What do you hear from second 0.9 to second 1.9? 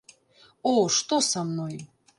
што са мной?